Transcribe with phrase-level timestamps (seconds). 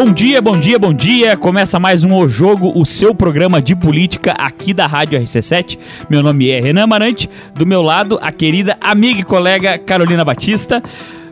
[0.00, 1.36] Bom dia, bom dia, bom dia.
[1.36, 5.76] Começa mais um O Jogo, o seu programa de política aqui da Rádio RC7.
[6.08, 10.80] Meu nome é Renan Marante, do meu lado a querida amiga e colega Carolina Batista.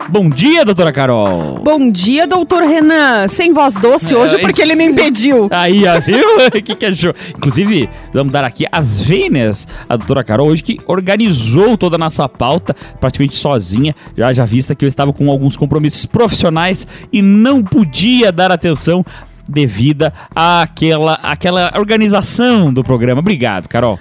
[0.09, 1.59] Bom dia, doutora Carol.
[1.63, 3.27] Bom dia, doutor Renan.
[3.27, 5.47] Sem voz doce hoje É, porque ele me esse- impediu.
[5.51, 6.47] Aí, ó, viu?
[6.47, 7.13] O que, que achou?
[7.35, 12.27] Inclusive, vamos dar aqui as vênias à doutora Carol hoje, que organizou toda a nossa
[12.29, 17.61] pauta, praticamente sozinha, já, já vista que eu estava com alguns compromissos profissionais e não
[17.61, 19.05] podia dar atenção
[19.47, 23.19] devida àquela, àquela organização do programa.
[23.19, 23.99] Obrigado, Carol.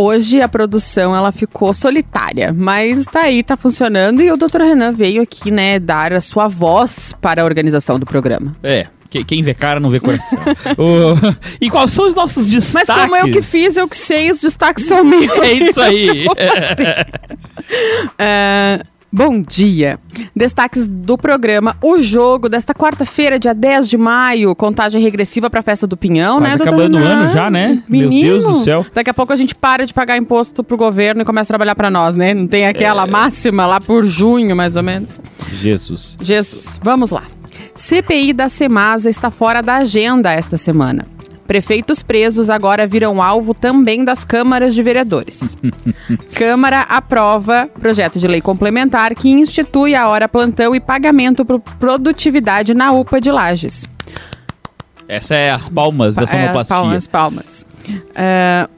[0.00, 4.92] Hoje a produção ela ficou solitária, mas tá aí, tá funcionando e o doutor Renan
[4.92, 8.52] veio aqui, né, dar a sua voz para a organização do programa.
[8.62, 10.38] É, que- quem vê cara não vê coração.
[10.78, 11.16] O-
[11.60, 13.02] E quais são os nossos Mas destaques?
[13.02, 15.32] como eu que fiz, eu que sei, os destaques são meus.
[15.32, 16.26] É isso aí.
[18.18, 18.80] Ah,
[19.10, 19.98] bom dia.
[20.34, 25.62] Destaques do programa O Jogo desta quarta-feira, dia 10 de maio, contagem regressiva para a
[25.62, 27.82] festa do Pinhão, Quase né, acabando o ano já, né?
[27.88, 28.86] Meu Menino, Deus do céu.
[28.94, 31.74] Daqui a pouco a gente para de pagar imposto pro governo e começa a trabalhar
[31.74, 32.34] para nós, né?
[32.34, 33.10] Não tem aquela É.
[33.10, 35.20] máxima lá por junho, mais ou menos.
[35.52, 36.16] Jesus.
[36.20, 37.24] Jesus, vamos lá.
[37.74, 41.04] CPI da Semasa está fora da agenda esta semana.
[41.48, 45.56] Prefeitos presos agora viram alvo também das câmaras de vereadores.
[46.36, 52.74] Câmara aprova projeto de lei complementar que institui a hora plantão e pagamento por produtividade
[52.74, 53.86] na UPA de Lages.
[55.08, 56.76] Essa é as palmas da É, sonoplastia.
[56.76, 57.66] palmas, palmas.
[58.14, 58.68] É,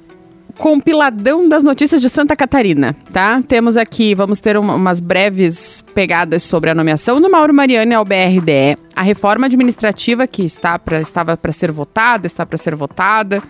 [0.61, 3.43] compiladão das notícias de Santa Catarina, tá?
[3.49, 8.05] Temos aqui, vamos ter uma- umas breves pegadas sobre a nomeação do Mauro Mariani ao
[8.05, 13.43] BRDE, a reforma administrativa que está pra, estava para ser votada, está para ser votada,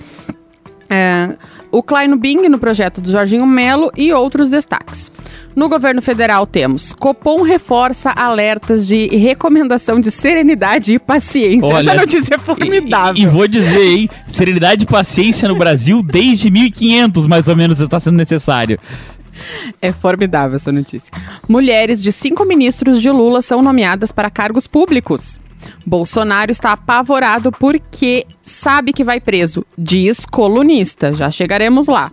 [0.90, 1.36] é,
[1.70, 5.10] o Klein Bing no projeto do Jorginho Melo e outros destaques.
[5.54, 11.68] No governo federal temos Copom reforça alertas de recomendação de serenidade e paciência.
[11.68, 13.22] Olha, Essa notícia é formidável.
[13.22, 14.10] E, e vou dizer, hein?
[14.26, 18.78] Serenidade e paciência no Brasil desde 1500, mais ou menos, está sendo necessário.
[19.80, 21.12] É formidável essa notícia.
[21.48, 25.38] Mulheres de cinco ministros de Lula são nomeadas para cargos públicos.
[25.86, 31.12] Bolsonaro está apavorado porque sabe que vai preso, diz colunista.
[31.12, 32.10] Já chegaremos lá.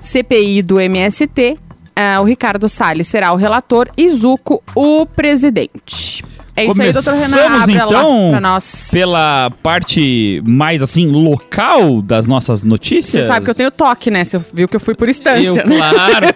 [0.00, 1.56] CPI do MST,
[1.94, 6.24] ah, o Ricardo Salles será o relator e Zuco o presidente.
[6.56, 7.28] É isso aí, doutor Renan.
[7.30, 8.88] Começamos, Abra então, lá nós.
[8.90, 13.24] Pela parte mais, assim, local das nossas notícias.
[13.24, 14.24] Você sabe que eu tenho toque, né?
[14.24, 15.62] Você viu que eu fui por instância, Eu, né?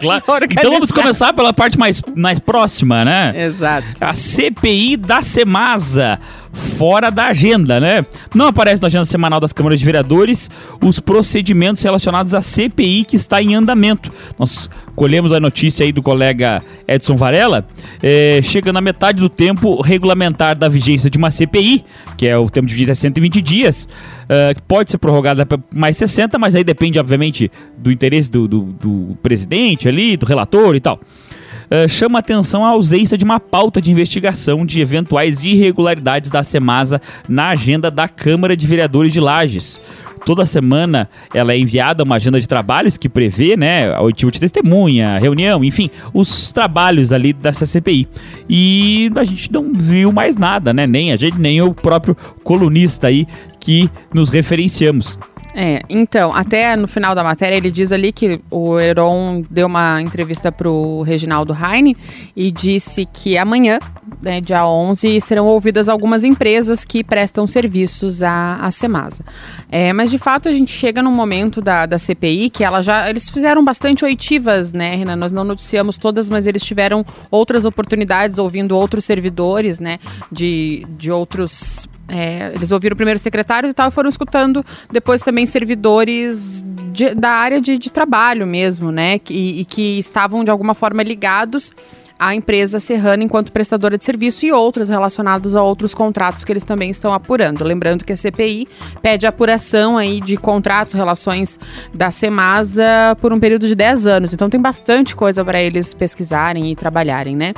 [0.01, 0.47] claro, claro.
[0.51, 3.33] Então vamos começar pela parte mais, mais próxima, né?
[3.45, 3.87] Exato.
[4.01, 6.19] A CPI da Semasa,
[6.53, 8.07] fora da agenda, né?
[8.35, 13.17] Não aparece na agenda semanal das câmaras de vereadores os procedimentos relacionados à CPI que
[13.17, 14.13] está em andamento.
[14.39, 17.67] Nós colhemos a notícia aí do colega Edson Varela,
[18.03, 19.81] eh, chegando à metade do tempo
[20.15, 21.85] regulamentar da vigência de uma CPI,
[22.17, 23.89] que é o tempo de vigência é 120 dias,
[24.29, 28.73] eh, que pode ser prorrogada mais 60, mas aí depende, obviamente, do interesse do, do-
[28.81, 31.01] do presidente ali, do relator e tal.
[31.71, 37.01] Uh, chama atenção a ausência de uma pauta de investigação de eventuais irregularidades da Semasa
[37.27, 39.81] na agenda da Câmara de Vereadores de Lages.
[40.25, 44.41] Toda semana ela é enviada uma agenda de trabalhos que prevê, né, a oitiva de
[44.41, 48.09] testemunha, reunião, enfim, os trabalhos ali dessa CPI.
[48.49, 53.09] E a gente não viu mais nada, né, nem a gente, nem o próprio colunista
[53.09, 53.27] aí
[53.61, 55.19] que nos referenciamos.
[55.57, 60.03] É, então, até no final da matéria ele diz ali que o Heron deu uma
[60.03, 61.97] entrevista pro Reginaldo Heine
[62.35, 63.79] e disse que amanhã,
[64.21, 69.25] né, dia 11, serão ouvidas algumas empresas que prestam serviços à, à Semasa.
[69.71, 73.09] É, mas de fato a gente chega num momento da, da CPI que ela já,
[73.09, 75.15] eles fizeram bastante oitivas, né, Renan?
[75.15, 80.01] Nós não noticiamos todas, mas eles tiveram outras oportunidades ouvindo outros servidores, né,
[80.33, 85.47] de, de outros é, eles ouviram primeiro secretários e tal e foram escutando depois também
[85.47, 89.19] servidores de- da área de, de trabalho mesmo, né?
[89.19, 91.73] Que- E, que estavam de alguma forma ligados
[92.19, 96.63] à empresa Serrana enquanto prestadora de serviço e outros relacionados a outros contratos que eles
[96.63, 97.65] também estão apurando.
[97.65, 98.69] Lembrando que a CPI
[99.03, 101.59] pede apuração aí de contratos, relações
[101.93, 104.33] da Semasa por um período de 10 anos.
[104.33, 107.53] Então tem bastante coisa para eles pesquisarem e trabalharem, né?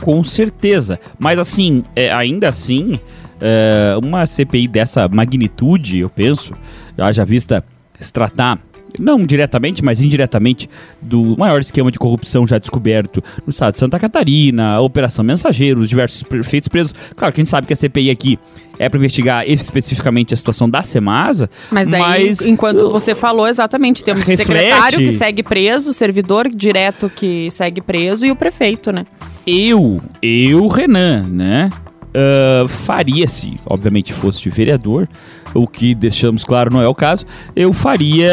[0.00, 0.98] Com certeza.
[1.18, 2.98] Mas assim, é, ainda assim,
[3.40, 6.54] é, uma CPI dessa magnitude, eu penso,
[6.98, 7.64] haja vista
[7.98, 8.58] se tratar,
[9.00, 10.68] não diretamente, mas indiretamente,
[11.00, 15.80] do maior esquema de corrupção já descoberto no estado de Santa Catarina, a Operação Mensageiro,
[15.80, 16.94] os diversos prefeitos presos.
[17.16, 18.38] Claro que a gente sabe que a CPI aqui
[18.78, 24.02] é para investigar especificamente a situação da Semasa, Mas daí, mas enquanto você falou, exatamente,
[24.02, 24.42] temos Reflete.
[24.42, 29.04] o secretário que segue preso, o servidor direto que segue preso e o prefeito, né?
[29.46, 31.70] eu, eu, Renan, né?
[32.10, 35.08] Uh, faria, se obviamente fosse vereador,
[35.54, 37.26] o que deixamos claro não é o caso,
[37.56, 38.30] eu faria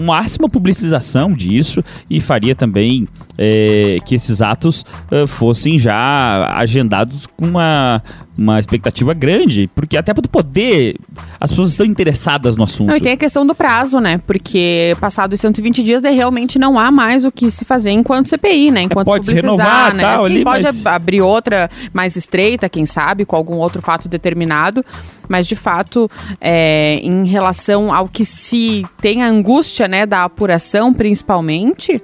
[0.00, 3.08] máxima publicização disso e faria também
[3.38, 8.02] é, que esses atos uh, fossem já agendados com uma,
[8.36, 10.96] uma expectativa grande, porque até para poder,
[11.38, 12.88] as pessoas estão interessadas no assunto.
[12.88, 14.18] Não, e tem a questão do prazo, né?
[14.26, 18.70] Porque passados 120 dias, daí realmente não há mais o que se fazer enquanto CPI,
[18.70, 18.82] né?
[18.82, 20.02] Enquanto é, pode se renovar, né?
[20.02, 20.86] Tal, Sim, ali, pode mas...
[20.86, 24.84] abrir outra mais estreita, quem sabe, com algum outro fato determinado,
[25.28, 30.92] mas de fato, é, em relação ao que se tem a angústia, né, da apuração,
[30.92, 32.02] principalmente,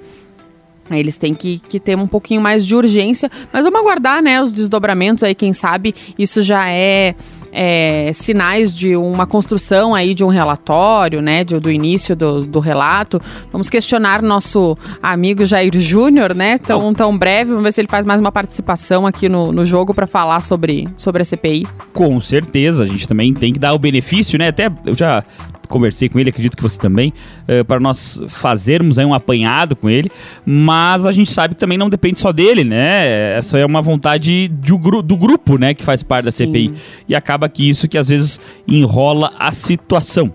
[0.90, 4.52] eles têm que, que ter um pouquinho mais de urgência, mas vamos aguardar, né, os
[4.52, 7.14] desdobramentos aí, quem sabe isso já é
[7.52, 12.60] é, sinais de uma construção aí de um relatório, né, de, do início do, do
[12.60, 13.20] relato.
[13.50, 17.50] Vamos questionar nosso amigo Jair Júnior, né, tão, tão breve.
[17.50, 20.88] Vamos ver se ele faz mais uma participação aqui no, no jogo para falar sobre,
[20.96, 21.66] sobre a CPI.
[21.92, 24.48] Com certeza, a gente também tem que dar o benefício, né?
[24.48, 25.22] Até eu já
[25.68, 27.12] conversei com ele, acredito que você também,
[27.48, 30.10] uh, para nós fazermos aí um apanhado com ele,
[30.44, 33.36] mas a gente sabe que também não depende só dele, né?
[33.36, 36.46] Essa é uma vontade do, gru do grupo, né, que faz parte da Sim.
[36.46, 36.74] CPI.
[37.08, 40.32] E acaba que isso que às vezes enrola a situação.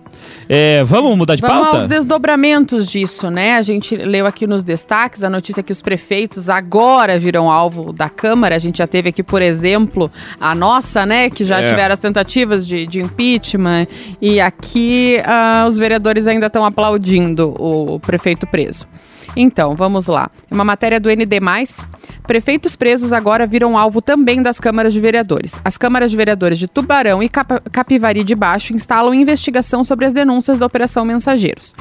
[0.48, 1.72] É, vamos mudar de vamos pauta?
[1.72, 3.56] Vamos aos desdobramentos disso, né?
[3.56, 8.10] A gente leu aqui nos destaques a notícia que os prefeitos agora viram alvo da
[8.10, 8.56] Câmara.
[8.56, 11.30] A gente já teve aqui, por exemplo, a nossa, né?
[11.30, 11.68] Que já é.
[11.68, 13.88] tiveram as tentativas de, de impeachment.
[14.22, 18.86] E aqui uh, os vereadores ainda estão aplaudindo o prefeito preso.
[19.36, 20.30] Então, vamos lá.
[20.52, 21.40] Uma matéria do ND.
[22.28, 25.60] Prefeitos presos agora viram alvo também das câmaras de vereadores.
[25.66, 30.14] As câmaras de vereadores de Tubarão e Cap Capivari de Baixo instalam investigação sobre as
[30.14, 31.74] denúncias da Operação Mensageiros.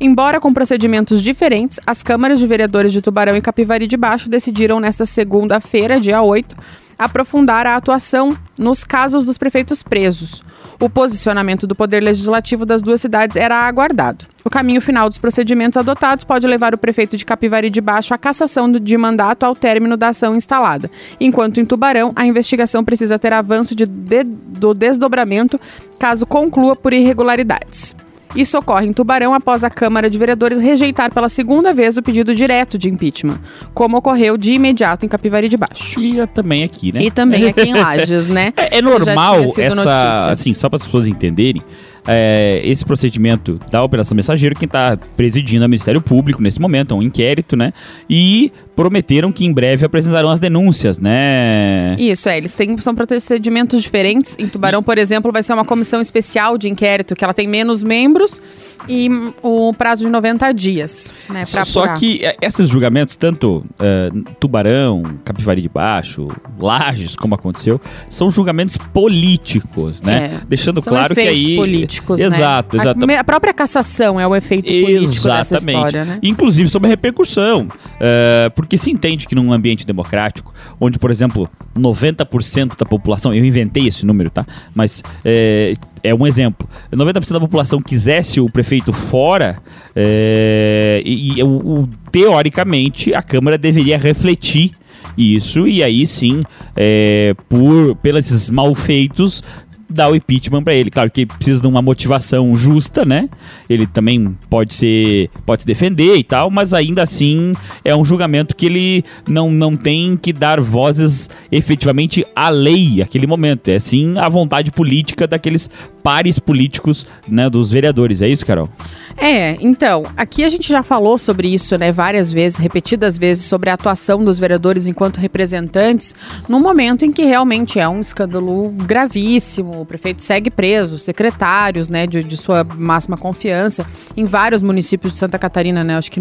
[0.00, 4.80] Embora com procedimentos diferentes, as câmaras de vereadores de Tubarão e Capivari de Baixo decidiram
[4.80, 6.56] nesta segunda-feira, dia 8,
[7.00, 10.44] aprofundar a atuação nos casos dos prefeitos presos.
[10.78, 14.26] O posicionamento do Poder Legislativo das duas cidades era aguardado.
[14.44, 18.18] O caminho final dos procedimentos adotados pode levar o prefeito de Capivari de Baixo à
[18.18, 20.90] cassação de mandato ao término da ação instalada.
[21.18, 25.58] Enquanto em Tubarão, a investigação precisa ter avanço de, de, do desdobramento
[25.98, 27.94] caso conclua por irregularidades.
[28.34, 32.34] Isso ocorre em Tubarão após a Câmara de Vereadores rejeitar pela segunda vez o pedido
[32.34, 33.38] direto de impeachment,
[33.74, 36.00] como ocorreu de imediato em Capivari de Baixo.
[36.00, 37.00] E também aqui, né?
[37.02, 38.52] E também aqui em Lages, né?
[38.56, 40.30] É, é normal essa, notícia.
[40.30, 41.62] assim, só para as pessoas entenderem,
[42.10, 46.92] é, esse procedimento da Operação Mensageiro, quem está presidindo é o Ministério Público nesse momento,
[46.92, 47.72] é um inquérito, né?
[48.08, 51.96] E prometeram que em breve apresentarão as denúncias, né?
[51.98, 52.38] Isso, é.
[52.38, 54.36] Eles têm, são procedimentos diferentes.
[54.38, 57.82] Em Tubarão, por exemplo, vai ser uma comissão especial de inquérito, que ela tem menos
[57.82, 58.40] membros
[58.88, 59.08] e
[59.42, 61.44] o prazo de 90 dias, né?
[61.44, 66.28] Só, só que é, esses julgamentos, tanto uh, Tubarão, Capivari de Baixo,
[66.58, 70.40] Lages, como aconteceu, são julgamentos políticos, né?
[70.40, 72.82] É, Deixando claro que aí políticos, exato, né?
[72.82, 73.04] Exato.
[73.18, 75.50] A, própria cassação é o efeito político Exatamente.
[75.50, 76.18] dessa história, né?
[76.22, 77.62] Inclusive sobre a repercussão.
[77.66, 81.48] Uh, porque se entende que num ambiente democrático, onde, por exemplo,
[81.78, 84.46] 90% da população, eu inventei esse número, tá?
[84.74, 86.68] Mas é, é um exemplo.
[86.92, 89.58] 90% da população quisesse o prefeito fora,
[89.94, 94.72] é, e, e o, o, teoricamente a Câmara deveria refletir
[95.16, 96.42] isso e aí sim,
[96.76, 99.42] é, por pelos malfeitos
[99.90, 100.90] dar o impeachment para ele.
[100.90, 103.28] Claro que precisa de uma motivação justa, né?
[103.68, 107.52] Ele também pode ser, pode se defender e tal, mas ainda assim
[107.84, 113.26] é um julgamento que ele não, não tem que dar vozes efetivamente à lei aquele
[113.26, 113.68] momento.
[113.68, 115.68] É sim a vontade política daqueles
[116.02, 118.22] pares políticos, né, dos vereadores.
[118.22, 118.68] É isso, Carol?
[119.16, 123.68] É, então, aqui a gente já falou sobre isso, né, várias vezes, repetidas vezes, sobre
[123.68, 126.14] a atuação dos vereadores enquanto representantes,
[126.48, 132.06] no momento em que realmente é um escândalo gravíssimo, o prefeito segue preso, secretários, né,
[132.06, 136.20] de, de sua máxima confiança, em vários municípios de Santa Catarina, né, acho que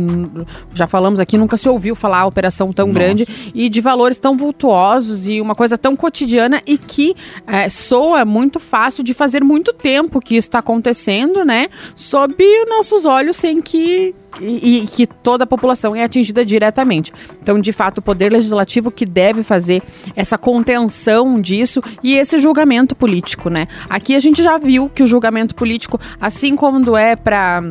[0.74, 3.00] já falamos aqui, nunca se ouviu falar a operação tão Nossa.
[3.00, 7.16] grande e de valores tão vultuosos e uma coisa tão cotidiana e que
[7.48, 12.36] é, soa muito fácil de fazer muito tempo que isso está acontecendo, né, sob
[12.68, 17.12] nossos olhos sem que e, e, que toda a população é atingida diretamente.
[17.42, 19.82] Então, de fato, o poder legislativo que deve fazer
[20.16, 23.68] essa contenção disso e esse julgamento político, né?
[23.90, 27.64] Aqui a gente já viu que o julgamento político, assim como é para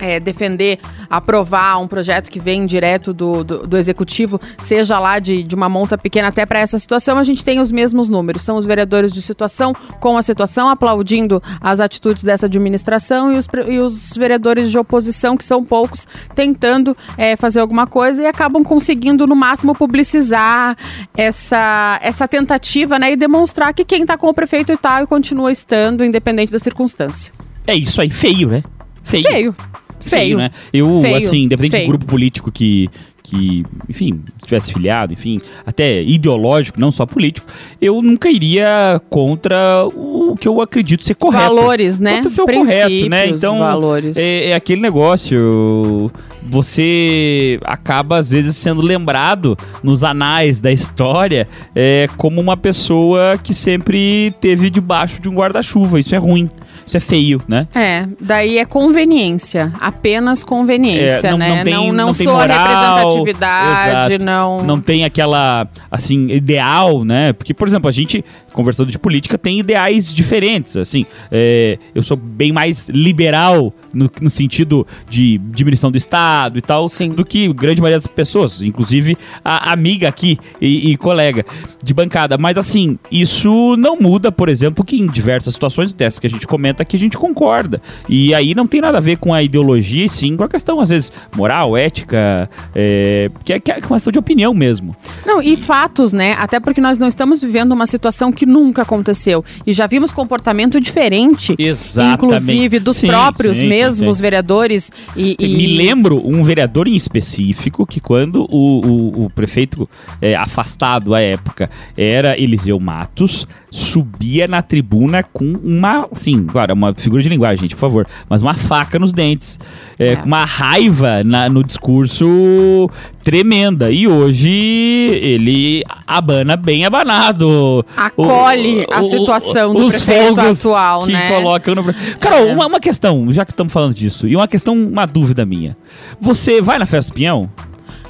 [0.00, 0.78] é, defender,
[1.08, 5.68] aprovar um projeto que vem direto do, do, do executivo, seja lá de, de uma
[5.68, 8.42] monta pequena até para essa situação, a gente tem os mesmos números.
[8.42, 13.46] São os vereadores de situação com a situação, aplaudindo as atitudes dessa administração e os,
[13.68, 18.64] e os vereadores de oposição, que são poucos, tentando é, fazer alguma coisa e acabam
[18.64, 20.76] conseguindo, no máximo, publicizar
[21.16, 25.06] essa, essa tentativa né, e demonstrar que quem está com o prefeito e tal e
[25.06, 27.32] continua estando, independente da circunstância.
[27.66, 28.62] É isso aí, feio, né?
[29.04, 29.28] Feio.
[29.28, 29.56] Feio.
[30.00, 30.38] Feio.
[30.38, 30.50] né?
[30.72, 31.16] Eu, Feio.
[31.16, 31.86] assim, independente Feio.
[31.86, 32.88] do grupo político que,
[33.22, 37.46] que, enfim, tivesse filiado, enfim, até ideológico, não só político,
[37.80, 41.54] eu nunca iria contra o que eu acredito ser correto.
[41.54, 42.16] Valores, né?
[42.16, 43.28] Contra ser o correto, né?
[43.28, 44.16] Então, valores.
[44.16, 46.10] é, é aquele negócio.
[46.42, 53.54] Você acaba, às vezes, sendo lembrado nos anais da história é, como uma pessoa que
[53.54, 56.00] sempre teve debaixo de um guarda-chuva.
[56.00, 56.48] Isso é ruim.
[56.90, 57.68] Isso é feio, né?
[57.72, 61.56] É, daí é conveniência, apenas conveniência, É, não- né?
[61.58, 64.24] não tem- não, não tem sou a moral, representatividade, exato.
[64.24, 64.62] não.
[64.64, 67.32] Não tem aquela, assim, ideal, né?
[67.32, 71.06] Porque, por exemplo, a gente, conversando de política, tem ideais diferentes, assim.
[71.30, 76.88] É, eu sou bem mais liberal no, no sentido de diminuição do Estado e tal,
[76.88, 77.10] Sim.
[77.10, 81.44] do que grande maioria das pessoas, inclusive a amiga aqui e, e colega
[81.82, 82.36] de bancada.
[82.38, 86.46] Mas, assim, isso não muda, por exemplo, que em diversas situações dessas que a gente
[86.46, 87.80] comenta aqui, a gente concorda.
[88.08, 90.88] E aí não tem nada a ver com a ideologia, sim com a questão, às
[90.88, 94.94] vezes, moral, ética, é, que, é, que é uma questão de opinião mesmo.
[95.24, 96.34] Não, e fatos, né?
[96.38, 99.44] Até porque nós não estamos vivendo uma situação que nunca aconteceu.
[99.66, 101.54] E já vimos comportamento diferente.
[101.58, 102.14] Exatamente.
[102.24, 104.22] Inclusive dos Sim, próprios sim, mesmos sim.
[104.22, 104.90] vereadores.
[105.16, 109.88] E, e- Me lembro um vereador em específico que quando o, o- o prefeito
[110.20, 116.94] é, afastado à época era Eliseu Matos, subia na tribuna com uma, sim, claro, uma
[116.94, 119.58] figura de linguagem, gente, por favor, mas uma faca nos dentes,
[119.98, 120.16] é, É.
[120.16, 122.90] com uma raiva na- no discurso
[123.22, 123.90] tremenda.
[123.90, 127.84] E hoje ele abana bem abanado.
[127.96, 131.28] Acolhe a situação do os prefeito fogos atual, que né?
[131.28, 131.84] colocam no...
[132.18, 132.52] Carol, É.
[132.52, 135.76] uma, uma questão, já que estamos falando disso, e uma questão, uma dúvida minha.
[136.20, 137.48] Você vai na festa do Pinhão?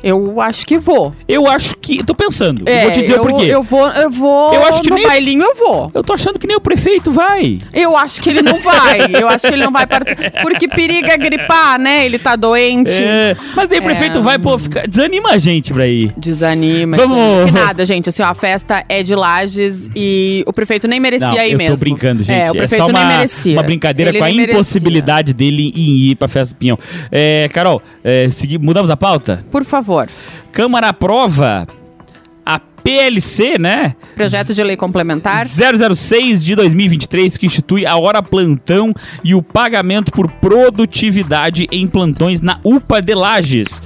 [0.03, 1.15] Eu acho que vou.
[1.29, 2.03] Eu acho que.
[2.05, 2.63] Tô pensando.
[2.67, 3.45] eu É, vou te dizer eu, por quê.
[3.47, 4.55] Eu vou, eu vou.
[4.55, 5.91] Eu acho que no nem- bailinho eu vou.
[5.95, 7.59] Eu tô achando que nem o prefeito vai.
[7.73, 9.01] Eu acho que ele não vai.
[9.21, 10.31] Eu acho que ele não vai participar.
[10.43, 12.05] Porque periga gripar, né?
[12.07, 12.91] Ele tá doente.
[13.03, 14.21] É, mas daí o prefeito É.
[14.23, 16.13] vai, pô, fica, desanima a gente pra ir.
[16.17, 16.97] Desanima.
[16.97, 17.47] Vamos- desanima.
[17.47, 18.09] Que nada, gente.
[18.09, 21.59] Assim, ó, a festa é de Lages e o prefeito nem merecia Não, ir eu
[21.59, 21.77] mesmo.
[21.77, 22.41] tô brincando, gente.
[22.41, 23.53] É, o prefeito só nem uma, merecia.
[23.53, 24.55] uma brincadeira Ele com a nem merecia.
[24.59, 26.79] impossibilidade dele em ir pra festa do Pinhão.
[27.11, 29.45] É, Carol, é, segui- mudamos a pauta?
[29.51, 29.90] Por favor.
[30.53, 31.67] Câmara aprova
[32.83, 33.95] PLC, né?
[34.15, 35.47] Projeto de lei complementar.
[35.47, 42.41] 006 de 2023 que institui a hora plantão e o pagamento por produtividade em plantões
[42.41, 43.83] na UPA de Lages.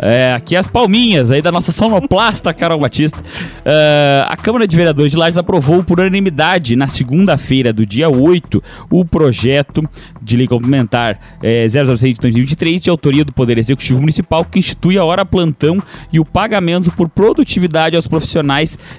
[0.00, 3.18] É, aqui as palminhas aí da nossa sonoplasta Carol Batista.
[3.64, 8.62] É, a Câmara de Vereadores de Lages aprovou por unanimidade na segunda-feira do dia 8
[8.90, 9.88] o projeto
[10.22, 14.98] de lei complementar é, 006 de 2023 de autoria do Poder Executivo Municipal que institui
[14.98, 18.35] a hora plantão e o pagamento por produtividade aos profissionais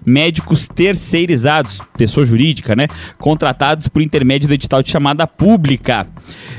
[0.06, 2.88] médicos terceirizados, pessoa jurídica, né?
[3.18, 6.08] Contratados por intermédio do edital de chamada pública.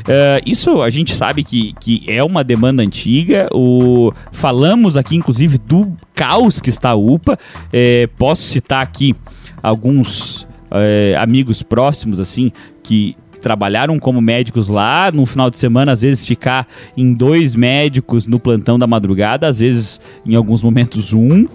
[0.06, 3.48] É, isso a gente sabe que, que é uma demanda antiga.
[3.52, 7.38] O, falamos aqui, inclusive, do caos que está a UPA.
[7.72, 9.14] É, posso citar aqui
[9.62, 16.02] alguns é, amigos próximos, assim, que trabalharam como médicos lá, no final de semana, às
[16.02, 16.66] vezes ficar
[16.96, 21.46] em dois médicos no plantão da madrugada, às vezes, em alguns momentos, um.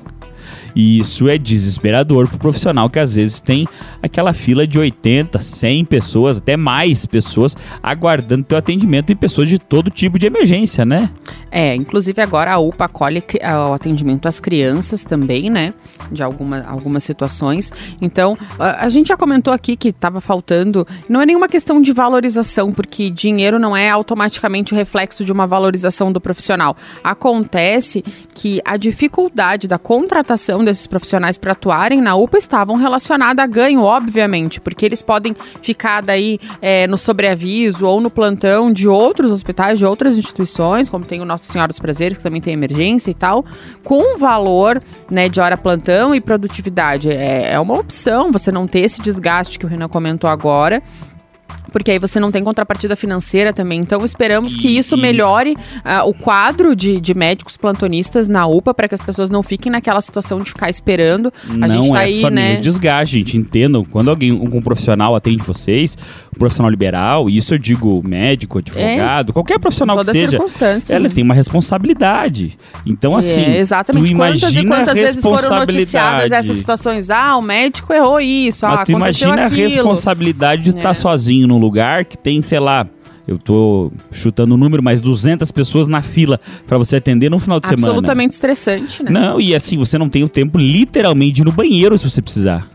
[0.76, 3.68] E isso é desesperador pro profissional que às vezes tem
[4.02, 9.60] aquela fila de 80, 100 pessoas, até mais pessoas aguardando teu atendimento e pessoas de
[9.60, 11.10] todo tipo de emergência, né?
[11.52, 13.24] É, inclusive agora a UPA acolhe
[13.70, 15.74] o atendimento às crianças também, né?
[16.12, 17.72] De alguma, algumas situações.
[18.02, 20.88] Então, a, a gente já comentou aqui que estava faltando.
[21.08, 25.46] Não é nenhuma questão de valorização, porque dinheiro não é automaticamente o reflexo de uma
[25.46, 26.76] valorização do profissional.
[27.04, 33.48] Acontece que a dificuldade da contratação desses profissionais para atuarem na UPA estavam relacionada a
[33.48, 39.32] ganho, obviamente, porque eles podem ficar daí é, no sobreaviso ou no plantão de outros
[39.32, 43.12] hospitais, de outras instituições, como tem o Nossa Senhora dos Prazeres, que também tem emergência
[43.12, 43.46] e tal,
[43.84, 47.10] com valor né, de hora plantão e produtividade.
[47.10, 50.82] É, é uma opção você não ter esse desgaste que o Renan comentou agora
[51.74, 53.82] porque aí você não tem contrapartida financeira também.
[53.82, 58.88] Então esperamos que isso melhore ah, o quadro de, de médicos plantonistas na UPA para
[58.88, 61.34] que as pessoas não fiquem naquela situação de ficar esperando.
[61.50, 62.56] A não gente tá é aí, só né?
[62.58, 63.36] desgaste, gente.
[63.36, 65.98] Entendam, quando alguém, um, um profissional atende vocês,
[66.34, 70.38] um profissional liberal, isso eu digo médico, advogado, qualquer profissional que seja,
[70.90, 71.14] ela né?
[71.14, 72.58] tem uma responsabilidade.
[72.86, 74.12] Então, assim, É, exatamente.
[74.12, 77.10] tu Quantas e quantas a vezes foram noticiadas essas situações?
[77.10, 79.70] Ah, o médico errou isso, ah, Mas tu aconteceu imagina a aquilo.
[79.70, 80.94] responsabilidade de estar É.
[80.94, 82.88] sozinho num lugar que tem, sei lá,
[83.28, 87.60] eu tô chutando o número, mas 200 pessoas na fila pra você atender no final
[87.60, 87.88] de semana.
[87.88, 89.12] Absolutamente estressante, né?
[89.12, 92.22] Não, e assim, você não tem o tempo literalmente de ir no banheiro se você
[92.22, 92.68] precisar.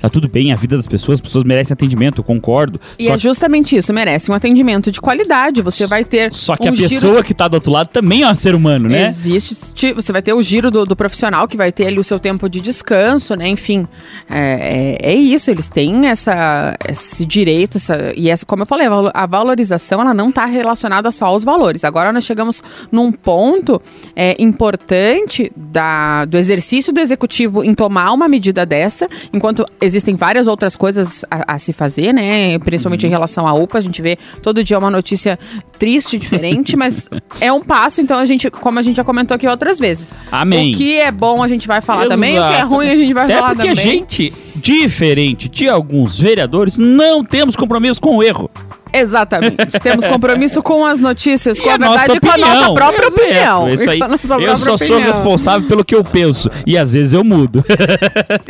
[0.00, 2.80] Tá tudo bem, a vida das pessoas, as pessoas merecem atendimento, eu concordo.
[2.98, 5.60] E é justamente isso, merece um atendimento de qualidade.
[5.60, 8.22] Você vai ter só que um a giro pessoa que tá do outro lado também
[8.22, 9.06] é um ser humano, né?
[9.08, 12.18] Existe, você vai ter o giro do, do profissional que vai ter ali o seu
[12.18, 13.46] tempo de descanso, né?
[13.48, 13.86] Enfim,
[14.30, 18.86] é, é, é isso, eles têm essa, esse direito, essa- e essa, como eu falei,
[19.12, 21.84] a valorização ela não está relacionada só aos valores.
[21.84, 23.80] Agora nós chegamos num ponto
[24.16, 30.46] é, importante da, do exercício do executivo em tomar uma medida dessa, enquanto existem várias
[30.46, 32.58] outras coisas a, a se fazer, né?
[32.60, 35.38] Principalmente em relação à UPA, a gente vê todo dia uma notícia
[35.78, 37.08] triste, diferente, mas
[37.40, 40.14] é um passo, então a gente, como a gente já comentou aqui outras vezes.
[40.30, 40.72] Amém.
[40.72, 42.74] O que é bom a gente vai falar também, o que é Exato.
[42.74, 43.84] ruim a gente vai Até falar porque também.
[43.84, 48.50] a gente, diferente de alguns vereadores, não temos compromisso com o erro.
[48.92, 49.56] Exatamente.
[49.80, 53.06] Temos compromisso com as notícias, E com a, nossa verdade e com a nossa própria
[53.06, 53.72] Exato, opinião.
[53.72, 54.00] Isso aí.
[54.44, 55.02] Eu só sou opinião.
[55.02, 56.50] responsável pelo que eu penso.
[56.66, 57.64] E às vezes eu mudo.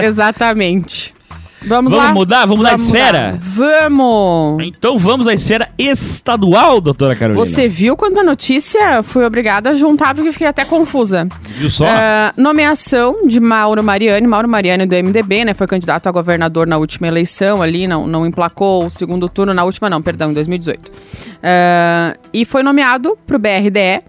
[0.02, 1.12] Exatamente.
[1.66, 2.14] Vamos, Vamos lá?
[2.14, 2.40] mudar?
[2.46, 3.38] Vamos mudar de esfera?
[3.40, 4.62] Vamos!
[4.62, 7.44] Então vamos à esfera estadual, doutora Carolina.
[7.44, 11.28] Você viu quando a notícia fui obrigada a juntar porque fiquei até confusa.
[11.58, 11.84] viu só?
[11.86, 14.26] Ah, nomeação de Mauro Mariani.
[14.26, 15.52] Mauro Mariani do MDB, né?
[15.54, 19.62] Foi candidato a governador na última eleição ali, não, não emplacou o segundo turno na
[19.64, 20.90] última, não, perdão, em 2018.
[21.42, 24.02] Ah, e foi nomeado para o BRDE.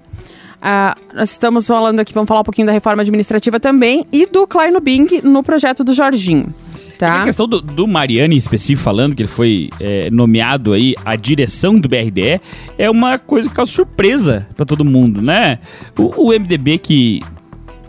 [0.61, 4.47] Ah, nós estamos falando aqui, vamos falar um pouquinho da reforma administrativa também e do
[4.47, 6.53] Kleino Bing no projeto do Jorginho.
[7.01, 7.23] E A Tá?
[7.23, 11.79] questão do, do Mariani em específico, falando que ele foi é, nomeado aí à direção
[11.79, 12.39] do BRDE,
[12.77, 15.59] é uma coisa que causa surpresa pra todo mundo, né?
[15.97, 17.21] O, o MDB que,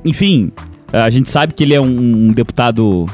[0.05, 0.51] enfim,
[0.93, 3.07] a gente sabe que ele é um, um deputado,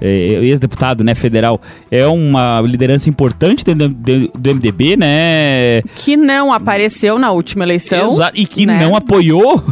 [0.00, 1.60] é, ex-deputado, né, federal,
[1.90, 5.82] é uma liderança importante dentro do, do MDB, né?
[5.96, 8.16] Que não apareceu na última eleição.
[8.34, 8.80] E que né?
[8.80, 9.62] não apoiou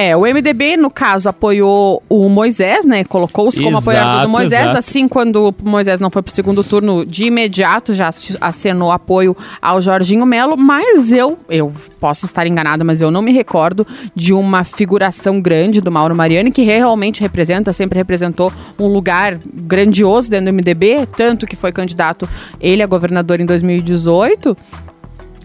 [0.00, 3.02] É, o MDB, no caso, apoiou o Moisés, né?
[3.02, 4.62] Colocou-se como Exato, apoiador do Moisés.
[4.62, 4.78] exato.
[4.78, 8.08] Assim, quando o Moisés não foi pro segundo turno, de imediato já
[8.40, 10.56] acenou apoio ao Jorginho Melo.
[10.56, 13.84] Mas eu, eu posso estar enganada, mas eu não me recordo
[14.14, 20.30] de uma figuração grande do Mauro Mariani, que realmente representa, sempre representou um lugar grandioso
[20.30, 22.28] dentro do MDB, tanto que foi candidato
[22.60, 24.56] ele a governador em 2018.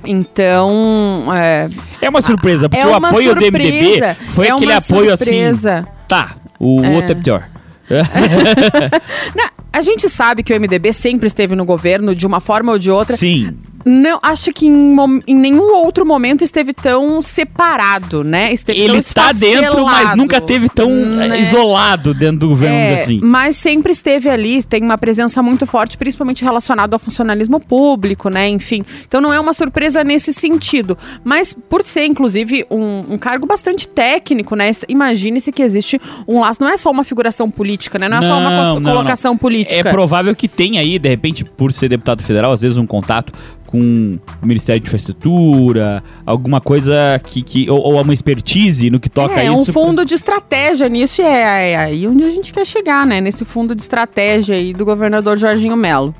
[0.06, 1.70] Então, é,
[2.02, 5.26] É uma surpresa, porque é o apoio do MDB surpresa, foi é aquele apoio assim.
[5.26, 5.88] surpresa.
[6.08, 7.50] Tá, o outro é pior.
[9.36, 12.80] Não, a gente sabe que o MDB sempre esteve no governo de uma forma ou
[12.80, 13.16] de outra.
[13.18, 13.58] Sim.
[13.86, 14.96] Não, acho que em,
[15.28, 18.52] em nenhum outro momento esteve tão separado, né?
[18.54, 21.40] Esteve Ele tá dentro, mas nunca teve tão eh, né?
[21.40, 23.20] isolado dentro do governo, É, assim.
[23.22, 28.48] Mas sempre esteve ali, tem uma presença muito forte, principalmente relacionado ao funcionalismo público, né?
[28.50, 28.84] Enfim.
[29.08, 30.98] Então não é uma surpresa nesse sentido.
[31.24, 34.72] Mas por ser, inclusive, um, um cargo bastante técnico, né?
[34.88, 36.62] Imagine-se que existe um laço.
[36.62, 38.08] Não é só uma figuração política, né?
[38.08, 39.90] Não é só uma Não, cos- não, colocação política.
[39.90, 43.34] É provável que tenha aí, de repente, por ser deputado federal, às vezes um contato
[43.74, 47.42] com o Ministério de Infraestrutura, alguma coisa que.
[47.42, 49.72] que ou, ou uma expertise no que toca é, a isso.
[49.72, 53.20] um fundo de estratégia nisso e é, é aí onde a gente quer chegar, né?
[53.20, 56.14] Nesse fundo de estratégia aí do governador Jorginho Melo.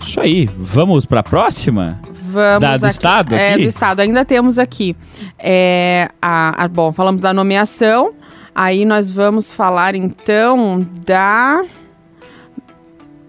[0.00, 0.48] Isso aí.
[0.58, 2.00] Vamos pra próxima?
[2.32, 2.94] Vamos Da- do aqui.
[2.94, 3.62] Estado É, aqui?
[3.62, 4.00] do Estado.
[4.00, 4.96] Ainda temos aqui.
[5.38, 8.14] é, a, a- bom, falamos da nomeação.
[8.54, 11.62] Aí nós vamos falar então da.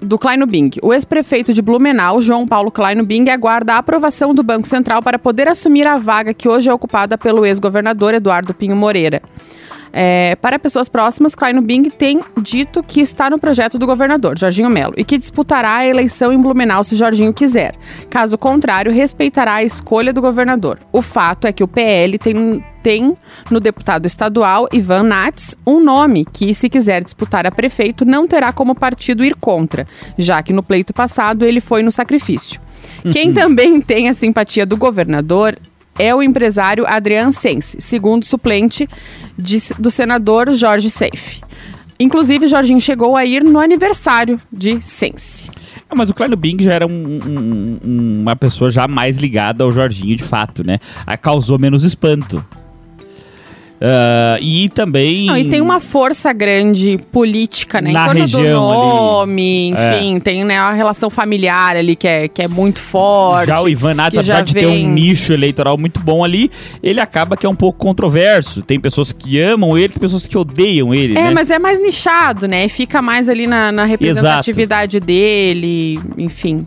[0.01, 0.71] Do Kleino Bing.
[0.81, 5.17] O ex-prefeito de Blumenau, João Paulo Kleino Bing, aguarda a aprovação do Banco Central para
[5.17, 9.21] poder assumir a vaga que hoje é ocupada pelo ex-governador Eduardo Pinho Moreira.
[9.91, 14.69] É, para pessoas próximas, Kleino Bing tem dito que está no projeto do governador, Jorginho
[14.69, 17.73] Melo, e que disputará a eleição em Blumenau se Jorginho quiser.
[18.10, 20.79] Caso contrário, respeitará a escolha do governador.
[20.91, 23.17] O fato é que o PL tem, tem
[23.52, 28.54] no deputado estadual Ivan Nats um nome que, se quiser disputar a prefeito, não terá
[28.54, 29.86] como partido ir contra,
[30.17, 32.62] já que no pleito passado ele foi no sacrifício.
[33.12, 35.58] Quem também tem a simpatia do governador
[36.00, 38.88] é o empresário Adrian Sense, segundo suplente
[39.38, 41.41] de- do senador Jorge Seife.
[42.00, 45.50] Inclusive, Jorginho chegou a ir no aniversário de Sense.
[45.89, 49.63] Ah, mas o Klein Bing já era um- um- um- uma pessoa já mais ligada
[49.63, 50.78] ao Jorginho, de fato, né?
[51.08, 52.43] Aí causou menos espanto.
[53.79, 55.27] Ah, e também.
[55.27, 57.91] Não, e tem uma força grande política, né?
[57.91, 58.79] Na em torno do região ali.
[58.79, 63.47] nome, enfim, tem né, a relação familiar ali que é, que é muito forte.
[63.47, 66.49] Já o Ivan Nats, já apesar de ter vem- um nicho eleitoral muito bom ali,
[66.81, 68.61] ele acaba que é um pouco controverso.
[68.63, 71.31] Tem pessoas que amam ele, tem pessoas que odeiam ele, É, né?
[71.33, 72.67] mas é mais nichado, né?
[72.69, 76.65] Fica mais ali na, na representatividade dele, enfim.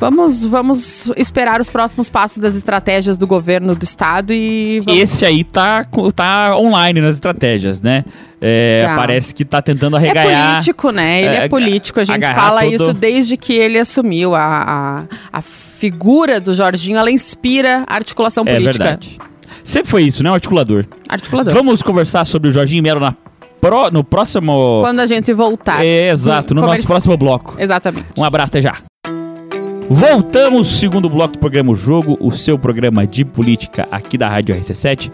[0.00, 5.24] Vamos, vamos esperar os próximos passos das estratégias do governo do estado e vamos Esse
[5.24, 8.04] aí tá, tá online nas estratégias, né?
[8.40, 8.96] É, Tá.
[8.96, 10.52] Parece que tá tentando É arreganhar.
[10.54, 11.20] político, né?
[11.22, 12.00] Ele é, é, político.
[12.00, 14.34] A gente fala isso desde que ele assumiu.
[14.34, 18.82] A, a, a figura do Jorginho, ela inspira a articulação É política.
[18.84, 19.18] verdade.
[19.62, 20.30] Sempre foi isso, né?
[20.30, 20.84] O articulador.
[21.08, 21.52] Articulador.
[21.52, 23.14] Vamos conversar sobre o Jorginho Melo na
[23.60, 24.80] pró- no próximo.
[24.82, 25.84] Quando a gente voltar.
[25.84, 27.54] É, exato, no nosso próximo bloco.
[27.58, 28.06] Exatamente.
[28.16, 28.74] Um abraço, até já.
[29.94, 34.56] Voltamos, segundo bloco do programa O Jogo, o seu programa de política aqui da Rádio
[34.56, 35.12] RC7.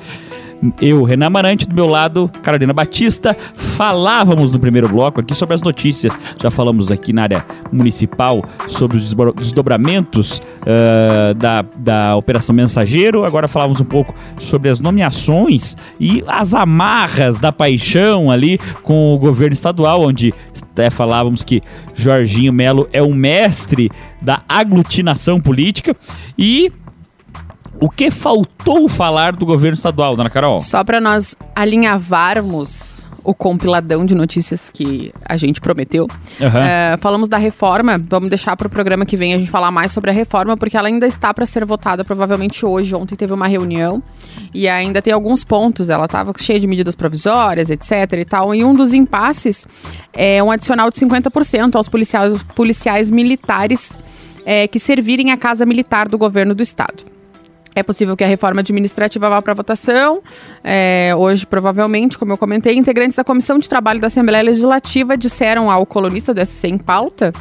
[0.80, 3.36] Eu, Renan Marante, do meu lado, Carolina Batista.
[3.54, 6.16] Falávamos no primeiro bloco aqui sobre as notícias.
[6.40, 13.24] Já falamos aqui na área municipal sobre os desdobramentos ah, da, da Operação Mensageiro.
[13.24, 19.18] Agora falávamos um pouco sobre as nomeações e as amarras da paixão ali com o
[19.18, 20.34] governo estadual, onde
[20.78, 21.60] até falávamos que
[21.94, 23.90] Jorginho Melo é um mestre
[24.20, 25.94] da aglutinação política.
[26.36, 26.72] E
[27.80, 30.60] o que faltou falar do governo estadual, dona Carol?
[30.60, 36.08] Só para nós alinhavarmos o compiladão de notícias que a gente prometeu.
[36.40, 39.92] É, falamos da reforma, vamos deixar para o programa que vem a gente falar mais
[39.92, 42.94] sobre a reforma, porque ela ainda está para ser votada provavelmente hoje.
[42.94, 44.02] Ontem teve uma reunião
[44.54, 45.90] e ainda tem alguns pontos.
[45.90, 48.14] Ela estava cheia de medidas provisórias, etc.
[48.14, 48.54] e tal.
[48.54, 49.66] E um dos impasses
[50.14, 53.98] é um adicional de 50% aos policiais, policiais militares
[54.46, 57.17] é, que servirem a casa militar do governo do estado.
[57.78, 60.22] É possível que a reforma administrativa vá para votação.
[60.64, 65.70] É, hoje, provavelmente, como eu comentei, integrantes da Comissão de Trabalho da Assembleia Legislativa disseram
[65.70, 67.32] ao colunista do SC em pauta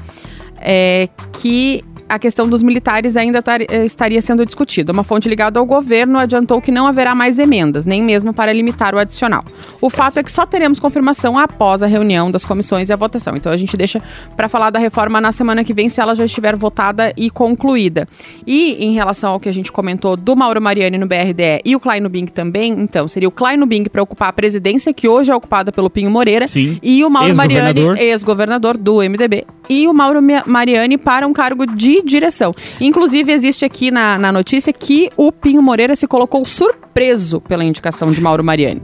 [0.60, 4.92] é, que a questão dos militares ainda tar- eh, estaria sendo discutida.
[4.92, 8.96] Uma fonte ligada ao governo adiantou que não haverá mais emendas, nem mesmo para limitar
[8.96, 9.44] o adicional.
[9.82, 13.36] O fato é que só teremos confirmação após a reunião das comissões e a votação.
[13.36, 14.02] Então a gente deixa
[14.36, 18.08] para falar da reforma na semana que vem, se ela já estiver votada e concluída.
[18.46, 21.80] E em relação ao que a gente comentou do Mauro Mariani no BRDE e o
[21.80, 25.36] Klein Bing também, então seria o Klein Bing para ocupar a presidência que hoje é
[25.36, 26.80] ocupada pelo Pinho Moreira Sim.
[26.82, 27.98] e o Mauro Mariani, Ex-governador.
[28.02, 32.54] ex-governador do MDB, e o Mauro Mariani para um cargo de direção.
[32.80, 38.12] Inclusive, existe aqui na, na notícia que o Pinho Moreira se colocou surpreso pela indicação
[38.12, 38.82] de Mauro Mariani.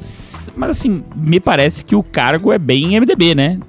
[0.55, 3.59] Mas assim, me parece que o cargo é bem MDB, né?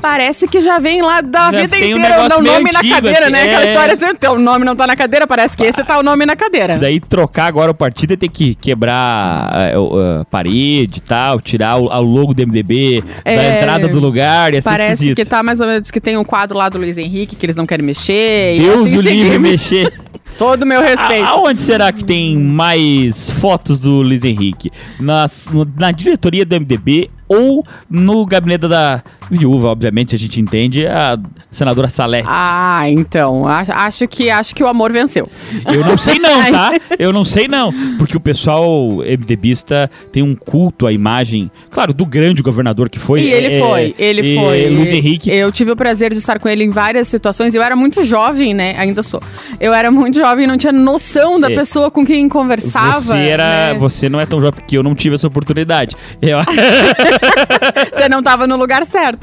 [0.00, 3.20] Parece que já vem lá da Já vida um inteira, dá o nome na cadeira,
[3.22, 3.40] assim, né?
[3.40, 3.44] é.
[3.56, 6.24] Aquela história assim, teu nome não tá na cadeira, parece que esse tá o nome
[6.26, 6.78] na cadeira.
[6.78, 9.56] Daí trocar agora o partido e ter que quebrar a,
[10.18, 13.98] a- a parede e tal, tirar o, o logo do MDB da É, entrada do
[13.98, 15.16] lugar, ia ser Parece esquisito.
[15.16, 17.56] que tá mais ou menos que tem um quadro lá do Luiz Henrique que eles
[17.56, 18.56] não querem mexer.
[18.56, 19.92] e Deus assim o livre mexer.
[20.38, 21.24] Todo o meu respeito.
[21.26, 24.70] Aonde será que tem mais fotos do Luiz Henrique?
[25.00, 31.18] Nas, na diretoria do MDB ou no gabinete da viúva, obviamente, a gente entende, a
[31.50, 32.22] senadora Salé.
[32.26, 33.44] Ah, então.
[33.46, 35.28] Acho, que acho que o amor venceu.
[35.72, 36.72] Eu não sei não, tá?
[36.98, 37.72] Eu não sei não.
[37.98, 43.20] Porque o pessoal MDBista tem um culto à imagem, claro, do grande governador que foi.
[43.20, 44.68] E ele é, foi, ele é, foi.
[44.70, 45.30] Luiz Henrique.
[45.30, 47.54] Eu tive o prazer de estar com ele em várias situações.
[47.54, 48.74] Eu era muito jovem, né?
[48.78, 49.22] Ainda sou.
[49.60, 51.54] Eu era muito jovem e não tinha noção da É.
[51.54, 53.00] pessoa com quem conversava.
[53.00, 53.72] Você era.
[53.72, 53.78] né?
[53.78, 55.96] Você não é tão jovem porque eu não tive essa oportunidade.
[56.22, 56.38] Eu,
[57.92, 59.15] Você não tava no lugar certo.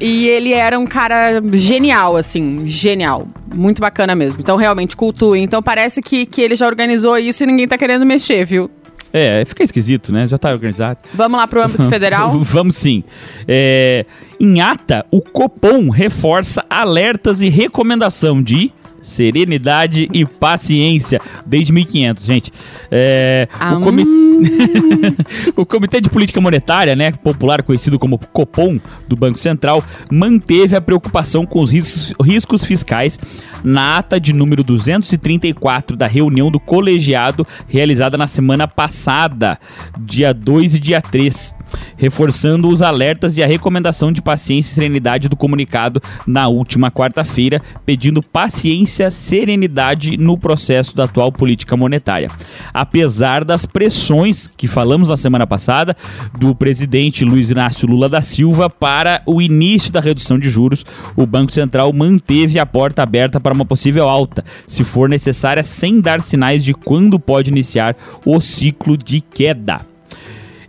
[0.00, 3.26] E ele era um cara genial, assim, genial.
[3.54, 4.40] Muito bacana mesmo.
[4.40, 5.38] Então, realmente, cultua.
[5.38, 8.70] Então, parece que, que ele já organizou isso e ninguém tá querendo mexer, viu?
[9.16, 10.26] é, fica esquisito, né?
[10.26, 10.98] Já tá organizado.
[11.14, 12.32] Vamos lá pro âmbito federal.
[12.42, 13.04] Vamos sim.
[13.46, 14.04] É,
[14.40, 18.72] em ata, o Copom reforça alertas e recomendação de
[19.04, 22.52] serenidade e paciência desde 1500, gente.
[22.90, 24.04] É, Ah, o, comi-
[25.56, 30.80] o Comitê de Política Monetária, né, popular conhecido como Copom do Banco Central, manteve a
[30.80, 33.18] preocupação com os riscos, riscos fiscais
[33.62, 39.58] na ata de número 234 da reunião do colegiado realizada na semana passada,
[39.98, 41.54] dia 2 e dia 3.
[41.96, 47.60] Reforçando os alertas e a recomendação de paciência e serenidade do comunicado na última quarta-feira,
[47.84, 52.30] pedindo paciência e serenidade no processo da atual política monetária.
[52.72, 55.96] Apesar das pressões que falamos na semana passada
[56.38, 60.84] do presidente Luiz Inácio Lula da Silva para o início da redução de juros,
[61.16, 66.00] o Banco Central manteve a porta aberta para uma possível alta, se for necessária, sem
[66.00, 69.93] dar sinais de quando pode iniciar o ciclo de queda.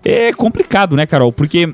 [0.05, 1.33] É complicado, né, Carol?
[1.33, 1.73] Porque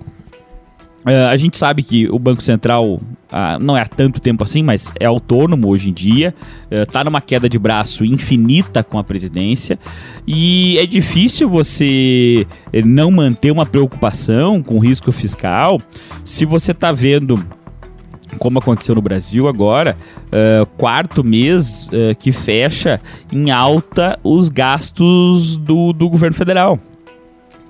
[1.01, 4.61] Uh, a gente sabe que o Banco Central uh, não é há tanto tempo assim,
[4.61, 6.33] mas é autônomo hoje em dia,
[6.69, 9.79] está uh, numa queda de braço infinita com a presidência
[10.27, 15.81] e é difícil você eh, não manter uma preocupação com risco fiscal
[16.23, 17.43] se você está vendo
[18.37, 19.97] como aconteceu no Brasil agora,
[20.77, 22.97] quarto mês que fecha
[23.29, 26.79] em alta os gastos do, do governo federal.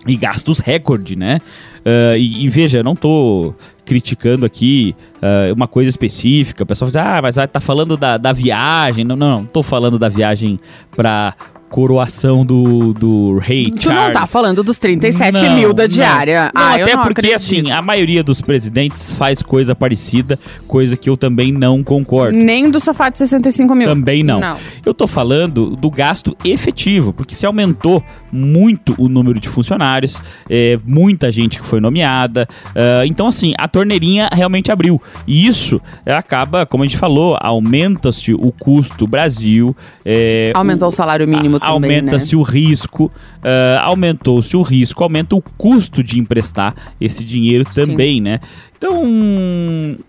[0.08, 1.40] E gastos recorde, né?
[1.82, 3.54] Uh, e, e, veja, não tô
[3.86, 6.64] criticando aqui uh, uma coisa específica.
[6.64, 9.06] O pessoal diz, ah, mas tá falando da, da viagem.
[9.06, 10.60] Não, não, não tô falando da viagem
[10.96, 11.36] para
[11.72, 14.02] coroação do, do rei tu Charles.
[14.02, 16.52] Tu não tá falando dos 37 não, mil da diária.
[16.54, 17.36] Não, ah, até não porque, acredito.
[17.36, 22.38] assim, a maioria dos presidentes faz coisa parecida, coisa que eu também não concordo.
[22.38, 23.88] Nem do sofá de 65 mil.
[23.88, 24.42] Também não.
[24.42, 24.58] não.
[24.86, 30.78] Eu tô falando do gasto efetivo, porque se aumentou muito o número de funcionários, é,
[30.86, 32.48] muita gente que foi nomeada.
[32.70, 35.02] Uh, então, assim, a torneirinha realmente abriu.
[35.26, 39.76] E isso acaba, como a gente falou, aumenta-se o custo Brasil.
[40.04, 42.42] É, Aumentou o, o salário mínimo aumenta-se né?
[42.42, 48.22] o risco, uh, aumentou-se o risco, aumenta o custo de emprestar esse dinheiro também, Sim.
[48.22, 48.40] né?
[48.76, 49.04] Então,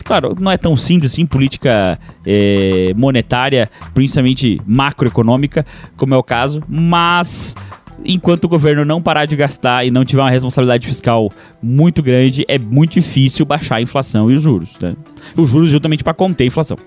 [0.03, 6.63] claro, não é tão simples assim, política é, monetária, principalmente macroeconômica, como é o caso,
[6.67, 7.55] mas
[8.03, 11.31] enquanto o governo não parar de gastar e não tiver uma responsabilidade fiscal
[11.63, 14.75] muito grande, é muito difícil baixar a inflação e os juros.
[14.81, 14.97] Né?
[15.37, 16.79] Os juros justamente para conter a inflação.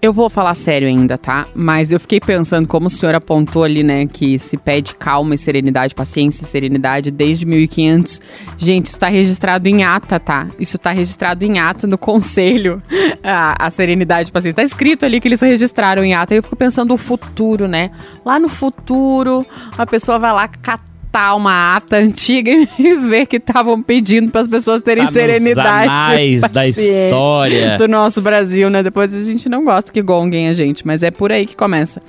[0.00, 1.48] Eu vou falar sério ainda, tá?
[1.54, 5.38] Mas eu fiquei pensando, como o senhor apontou ali, né, que se pede calma e
[5.38, 8.20] serenidade, paciência e serenidade desde 1500.
[8.56, 10.46] Gente, isso tá registrado em ata, tá?
[10.58, 12.80] Isso tá registrado em ata no conselho,
[13.24, 14.56] a, a serenidade e paciência.
[14.56, 16.32] Tá escrito ali que eles registraram em ata.
[16.32, 17.90] E eu fico pensando o futuro, né?
[18.24, 19.44] Lá no futuro,
[19.76, 20.87] a pessoa vai lá catar
[21.18, 25.88] catar uma ata antiga e ver que estavam pedindo para as pessoas terem tá serenidade.
[26.32, 28.82] Nos da história do nosso Brasil, né?
[28.82, 32.00] Depois a gente não gosta que gonguem a gente, mas é por aí que começa.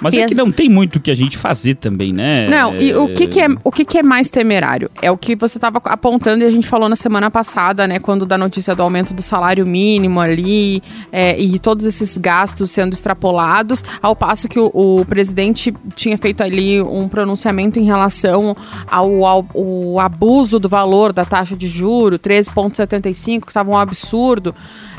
[0.00, 2.48] Mas é que não tem muito que a gente fazer também, né?
[2.48, 4.90] Não, e o que, que é, o que, que é mais temerário?
[5.00, 7.98] É o que você estava apontando e a gente falou na semana passada, né?
[7.98, 12.92] Quando da notícia do aumento do salário mínimo ali é, e todos esses gastos sendo
[12.92, 19.24] extrapolados, ao passo que o, o, presidente tinha feito ali um pronunciamento em relação ao,
[19.24, 24.54] ao, ao abuso do valor da taxa de juro, 13,75, que estava um absurdo.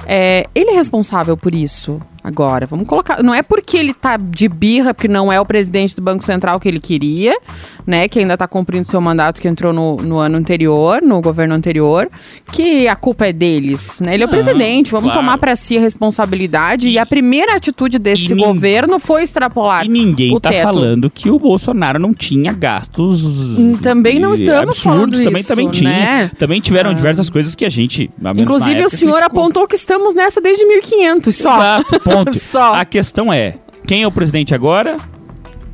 [0.07, 2.65] É, ele é responsável por isso agora.
[2.65, 3.21] Vamos colocar.
[3.21, 6.59] Não é porque ele tá de birra, porque não é o presidente do Banco Central
[6.59, 7.37] que ele queria,
[7.85, 8.07] né?
[8.07, 12.09] Que ainda tá cumprindo seu mandato que entrou no, no ano anterior, no governo anterior,
[12.51, 14.15] que a culpa é deles, né?
[14.15, 15.19] Ele é o presidente, vamos claro.
[15.19, 16.89] tomar para si a responsabilidade.
[16.89, 19.85] E a primeira atitude desse governo foi extrapolar.
[19.85, 20.63] E ninguém tá teto.
[20.63, 23.23] falando que o Bolsonaro não tinha gastos.
[23.23, 25.89] Hum, também não estamos absurdos, também, isso, também tinha.
[25.91, 26.31] Né?
[26.37, 26.93] Também tiveram ah.
[26.93, 28.09] diversas coisas que a gente.
[28.37, 31.55] Inclusive, o senhor apontou que estamos nessa desde 1500 só.
[31.55, 32.33] Exato, ponto.
[32.39, 32.75] só.
[32.75, 34.97] A questão é: quem é o presidente agora?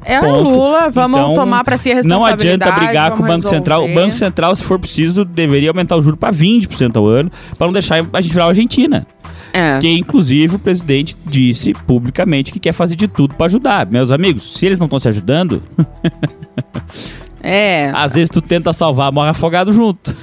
[0.04, 2.10] É o Lula, vamos então, tomar para si a responsabilidade.
[2.10, 3.56] Não adianta brigar com o Banco resolver.
[3.56, 3.86] Central.
[3.86, 7.68] O Banco Central, se for preciso, deveria aumentar o juro para 20% ao ano, para
[7.68, 9.06] não deixar a gente virar a Argentina.
[9.54, 9.78] É.
[9.80, 13.86] Que inclusive o presidente disse publicamente que quer fazer de tudo para ajudar.
[13.86, 15.62] Meus amigos, se eles não estão se ajudando,
[17.42, 17.92] É.
[17.94, 20.16] Às vezes tu tenta salvar, morre afogado junto.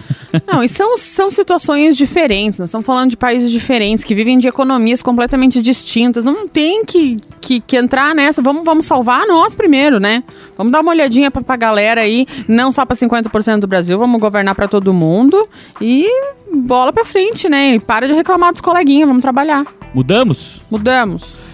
[0.47, 2.59] Não, e são, são situações diferentes.
[2.59, 6.25] Nós estamos falando de países diferentes, que vivem de economias completamente distintas.
[6.25, 8.43] Não tem que, que, que entrar nessa.
[8.43, 10.23] Vamos, vamos salvar nós primeiro, né?
[10.57, 14.21] Vamos dar uma olhadinha pra, pra galera aí, não só para 50% do Brasil, vamos
[14.21, 15.49] governar para todo mundo
[15.81, 16.07] e
[16.53, 17.75] bola pra frente, né?
[17.75, 19.67] E para de reclamar dos coleguinhas, vamos trabalhar.
[19.95, 20.63] Mudamos?
[20.71, 21.48] Mudamos.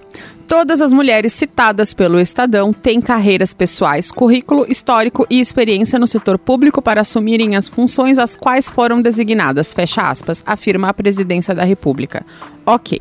[0.48, 6.38] Todas as mulheres citadas pelo Estadão têm carreiras pessoais, currículo histórico e experiência no setor
[6.38, 11.64] público para assumirem as funções às quais foram designadas, fecha aspas, afirma a presidência da
[11.64, 12.24] República.
[12.66, 13.00] Ok.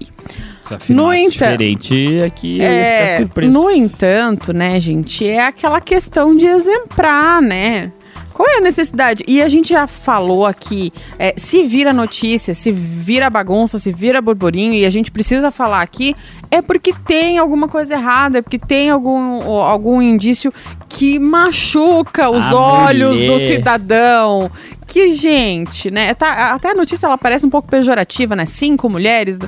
[0.89, 7.43] No entanto- diferente ia ficar É, no entanto, né, gente, é aquela questão de exemplar,
[7.43, 7.93] né?
[8.35, 9.23] Qual é a necessidade?
[9.29, 14.21] E a gente já falou aqui, é, se vira notícia, se vira bagunça, se vira
[14.21, 16.15] burburinho, e a gente precisa falar aqui,
[16.51, 20.53] é porque tem alguma coisa errada, é porque tem algum, algum indício
[20.89, 23.47] que machuca os A olhos do mulher.
[23.47, 24.51] cidadão.
[24.87, 26.13] Que, gente, né?
[26.15, 28.45] tá- até a notícia ela parece um pouco pejorativa, né?
[28.47, 29.39] Cinco mulheres.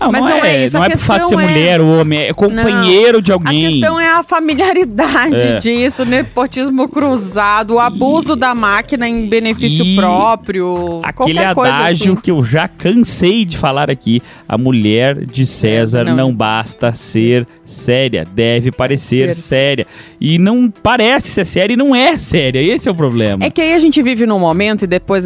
[0.00, 0.76] Não, mas não, é, isso.
[0.76, 3.34] Não a é por fato de ser é- mulher ou homem, é companheiro de a
[3.34, 3.80] alguém.
[3.80, 5.58] questão é a familiaridade É.
[5.58, 12.12] disso, nepotismo cruzado, o abuso da máquina em benefício E próprio, Aquele qualquer coisa adágio
[12.12, 12.20] assim.
[12.22, 14.22] que eu já cansei de falar aqui.
[14.48, 16.16] A mulher de César É, não.
[16.16, 16.34] não.
[16.34, 19.86] basta ser séria, deve parecer Ser- séria.
[20.20, 22.60] E não parece ser séria e não é séria.
[22.60, 23.44] Esse é o problema.
[23.44, 25.24] É que aí a gente vive num momento, e depois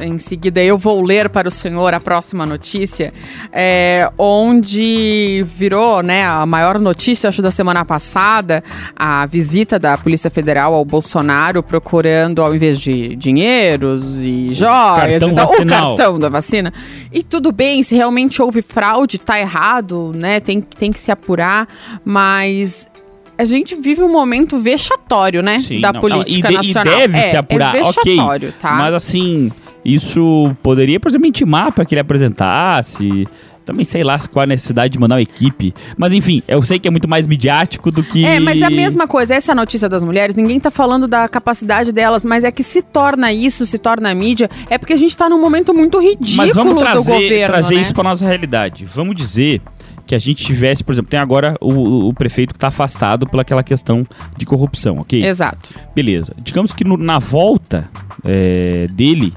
[0.00, 3.12] em seguida eu vou ler para o senhor a próxima notícia,
[3.52, 8.62] é, onde virou né, a maior notícia, acho, da semana passada,
[8.96, 15.30] a visita da Polícia Federal ao Bolsonaro procurando, ao invés de dinheiros e joias cartão
[15.30, 16.72] e tal, o cartão da vacina.
[17.12, 20.40] E tudo bem, se realmente houve fraude, tá errado, né?
[20.40, 21.68] Tem, tem que se apurar,
[22.04, 22.88] mas.
[23.36, 25.58] A gente vive um momento vexatório, né?
[25.58, 26.98] Sim, da não, política não, e de- e nacional.
[27.00, 27.92] deve é, se apurar, é ok.
[28.04, 28.74] vexatório, tá?
[28.74, 29.50] Mas assim,
[29.84, 33.26] isso poderia, por exemplo, intimar para que ele apresentasse.
[33.64, 35.74] Também sei lá qual a necessidade de mandar uma equipe.
[35.96, 38.24] Mas enfim, eu sei que é muito mais midiático do que.
[38.24, 39.34] É, mas é a mesma coisa.
[39.34, 43.32] Essa notícia das mulheres, ninguém tá falando da capacidade delas, mas é que se torna
[43.32, 46.74] isso, se torna mídia, é porque a gente tá num momento muito ridículo Mas vamos
[46.74, 47.80] do trazer, governo, trazer né?
[47.80, 48.84] isso para nossa realidade.
[48.84, 49.60] Vamos dizer
[50.06, 53.26] que a gente tivesse, por exemplo, tem agora o, o- o prefeito que está afastado
[53.26, 54.04] pelaquela questão
[54.36, 55.24] de corrupção, ok?
[55.24, 55.70] Exato.
[55.94, 56.34] Beleza.
[56.42, 57.88] Digamos que no- na volta
[58.22, 59.32] é, dele,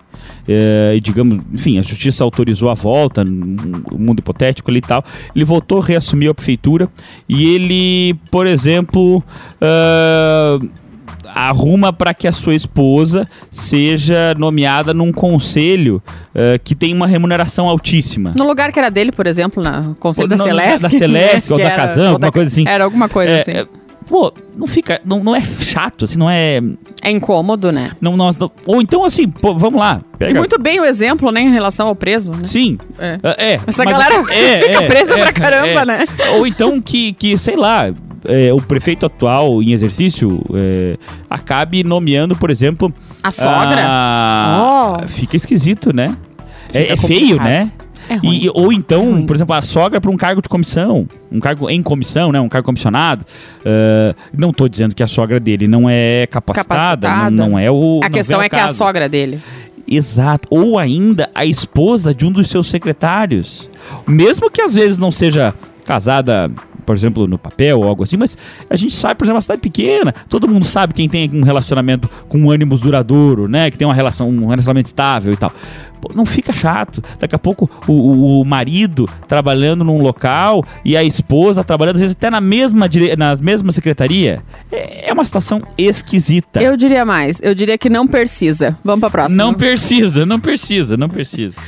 [0.47, 5.03] é, e digamos, enfim, a justiça autorizou a volta, o mundo hipotético ali e tal,
[5.35, 6.87] ele voltou, reassumiu a prefeitura
[7.27, 9.21] e ele, por exemplo,
[9.61, 10.59] ah,
[11.35, 16.01] arruma para que a sua esposa seja nomeada num conselho
[16.33, 18.31] ah, que tem uma remuneração altíssima.
[18.35, 20.81] No lugar que era dele, por exemplo, na Conselho da no- Celeste.
[20.81, 22.63] da Celeste, né, ou da Casam, alguma coisa assim.
[22.67, 23.51] Era alguma coisa É, assim.
[23.51, 23.65] é,
[24.07, 26.61] pô, não fica, não, não é chato, assim, não é,
[27.01, 27.91] É incômodo, né?
[28.01, 31.31] não, nós não- ou então assim, pô, vamos lá, E pega, muito bem o exemplo,
[31.31, 32.39] né, em relação ao preso, né?
[32.45, 33.19] sim, É.
[33.23, 35.85] é, é, Essa galera assim, é, fica é, presa é, pra caramba, é.
[35.85, 36.05] né?
[36.37, 37.91] Ou então que, que sei lá,
[38.25, 40.97] é, o prefeito atual em exercício é,
[41.29, 42.91] acabe nomeando, por exemplo,
[43.23, 43.81] A sogra?
[43.85, 45.07] a- Oh.
[45.07, 46.15] fica esquisito, né?
[46.73, 47.71] É, Fica é feio, né?
[48.09, 48.39] É ruim.
[48.43, 51.81] E, ou então, por exemplo, a sogra para um cargo de comissão, um cargo em
[51.81, 53.25] comissão, né, um cargo comissionado.
[53.65, 57.31] Ah, não estou dizendo que a sogra dele não é capacitada, Capacitada.
[57.31, 57.99] Não, não é o.
[58.03, 59.39] A questão é que é a sogra dele.
[59.87, 60.47] Exato.
[60.51, 63.69] Ou ainda a esposa de um dos seus secretários.
[64.05, 65.53] Mesmo que às vezes não seja
[65.85, 66.51] casada,
[66.87, 68.37] por exemplo, no papel ou algo assim, mas
[68.69, 72.09] a gente sabe, por exemplo, uma cidade pequena, todo mundo sabe quem tem um relacionamento
[72.29, 73.69] com um ânimos duradouro, né?
[73.69, 75.51] Que tem uma relação, um relacionamento estável e tal.
[75.99, 77.03] Pô, não fica chato.
[77.19, 82.01] Daqui a pouco o, o- o marido trabalhando num local e a esposa trabalhando, às
[82.01, 83.15] vezes até na mesma, dire...
[83.17, 84.41] nas mesma secretaria.
[84.71, 86.61] É, é uma situação esquisita.
[86.63, 87.39] Eu diria mais.
[87.43, 88.77] Eu diria que não precisa.
[88.83, 89.43] Vamos pra próxima.
[89.43, 91.59] Não precisa, não precisa, não precisa.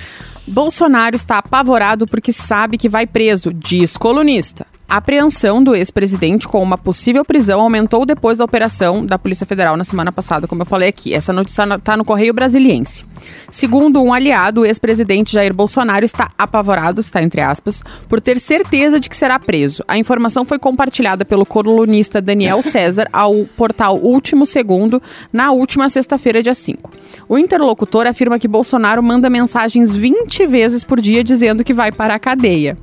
[0.47, 4.65] Bolsonaro está apavorado porque sabe que vai preso, diz colunista.
[4.89, 9.78] A apreensão do ex-presidente com uma possível prisão aumentou depois da operação da Polícia Federal
[9.78, 11.13] na semana passada, como eu falei aqui.
[11.13, 13.06] Essa notícia está no Correio Brasiliense.
[13.52, 18.99] Segundo um aliado, o ex-presidente Jair Bolsonaro está apavorado, está entre aspas, por ter certeza
[18.99, 19.84] de que será preso.
[19.88, 24.99] A informação foi compartilhada pelo colunista Daniel César ao portal Último Segundo
[25.32, 26.89] na última sexta-feira, dia 5.
[27.28, 32.15] O interlocutor afirma que Bolsonaro manda mensagens 20 vezes por dia dizendo que vai para
[32.15, 32.75] a cadeia.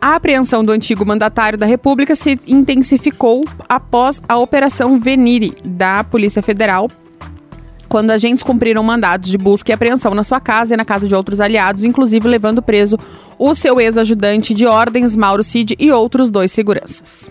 [0.00, 6.42] A apreensão do antigo mandatário da República se intensificou após a Operação Venire da Polícia
[6.42, 6.88] Federal
[7.88, 11.14] quando agentes cumpriram mandados de busca e apreensão na sua casa e na casa de
[11.14, 12.98] outros aliados, inclusive levando preso
[13.38, 17.30] o seu ex-ajudante de ordens, Mauro Cid, e outros dois seguranças.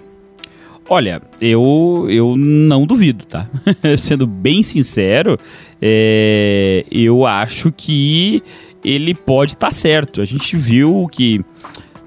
[0.88, 3.49] Olha, eu, eu não duvido, tá?
[3.97, 5.38] Sendo bem sincero,
[5.82, 8.42] é, eu acho que
[8.83, 10.21] ele pode estar tá certo.
[10.21, 11.44] A gente viu que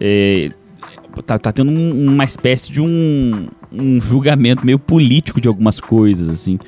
[0.00, 0.50] é,
[1.24, 6.28] tá, tá tendo um, uma espécie de um, um julgamento meio político de algumas coisas,
[6.28, 6.58] assim.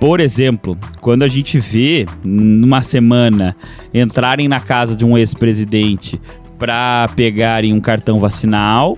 [0.00, 3.56] Por exemplo, quando a gente vê numa semana
[3.92, 6.20] entrarem na casa de um ex-presidente
[6.56, 8.96] para pegarem um cartão vacinal,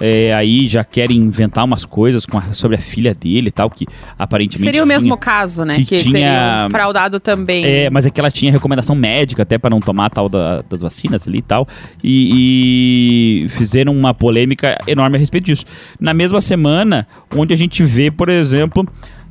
[0.00, 3.86] é, aí já querem inventar umas coisas a, sobre a filha dele e tal, que
[4.18, 4.64] aparentemente.
[4.64, 5.76] Seria o tinha, mesmo caso, né?
[5.76, 7.64] Que, que tinha fraudado também.
[7.64, 10.82] É, mas é que ela tinha recomendação médica até para não tomar tal da, das
[10.82, 11.66] vacinas ali e tal.
[12.02, 15.64] E, e, fizeram uma polêmica enorme a respeito disso.
[16.00, 18.86] Na mesma semana, onde a gente vê, por exemplo,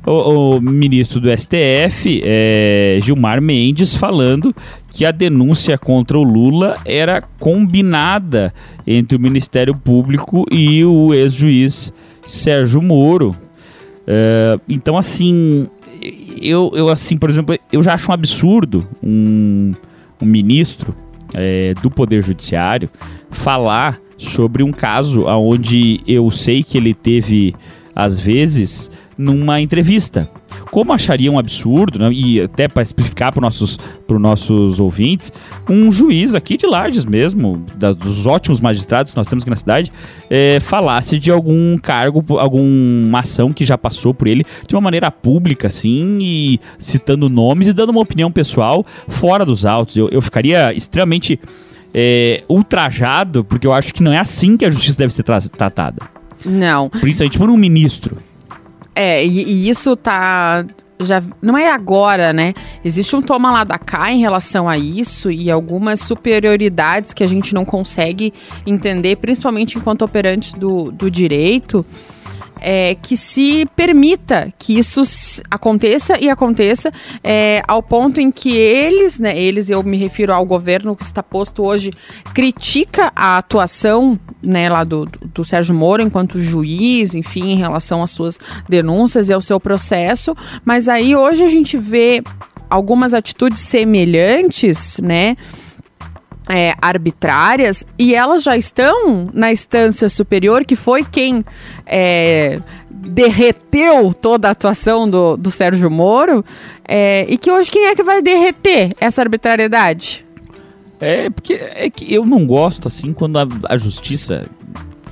[0.06, 4.54] o, o, ministro do STF, é, Gilmar Mendes, falando
[4.90, 8.52] que a denúncia contra o Lula era combinada
[8.86, 11.92] entre o Ministério Público e o ex-juiz
[12.26, 13.36] Sérgio Moro.
[14.06, 15.66] É, então, assim,
[16.40, 19.72] eu, eu, assim, por exemplo, eu já acho um absurdo um,
[20.20, 20.94] um ministro
[21.32, 22.90] é, do Poder Judiciário
[23.30, 27.54] falar sobre um caso onde eu sei que ele teve,
[27.94, 30.28] às vezes, numa entrevista.
[30.70, 35.32] Como acharia um absurdo, né, e até para explicar para nossos, os nossos ouvintes,
[35.68, 39.56] um juiz aqui de Lages mesmo, da, dos ótimos magistrados que nós temos aqui na
[39.56, 39.92] cidade,
[40.30, 45.10] é, falasse de algum cargo, alguma ação que já passou por ele de uma maneira
[45.10, 49.96] pública, assim, e citando nomes e dando uma opinião pessoal fora dos autos.
[49.96, 51.38] Eu, eu ficaria extremamente
[51.94, 55.40] é, ultrajado, porque eu acho que não é assim que a justiça deve ser tra
[55.40, 56.02] tratada.
[56.44, 56.88] Não.
[56.88, 58.16] Principalmente por um ministro.
[58.94, 60.64] É, e, e isso tá
[61.00, 62.54] já não é agora, né?
[62.84, 67.26] Existe um toma lá da cá em relação a isso e algumas superioridades que a
[67.26, 68.32] gente não consegue
[68.66, 71.84] entender, principalmente enquanto operante do, do direito
[72.62, 75.02] é, que se permita que isso
[75.50, 76.92] aconteça e aconteça
[77.22, 81.22] é, ao ponto em que eles, né, eles, eu me refiro ao governo que está
[81.22, 81.92] posto hoje,
[82.32, 88.12] critica a atuação né, lá do, do Sérgio Moro enquanto juiz, enfim, em relação às
[88.12, 88.38] suas
[88.68, 90.34] denúncias e ao seu processo,
[90.64, 92.22] mas aí hoje a gente vê
[92.70, 95.36] algumas atitudes semelhantes, né?
[96.48, 101.44] É, arbitrárias e elas já estão na instância superior, que foi quem
[101.86, 106.44] é, derreteu toda a atuação do, do Sérgio Moro,
[106.86, 110.24] é, e que hoje quem é que vai derreter essa arbitrariedade?
[111.00, 114.46] É, porque é que eu não gosto assim quando a, a justiça